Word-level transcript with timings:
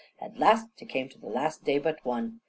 At 0.19 0.39
last 0.39 0.65
te 0.77 0.85
came 0.87 1.09
to 1.09 1.19
the 1.19 1.27
last 1.27 1.63
day 1.63 1.77
but 1.77 2.03
one. 2.03 2.39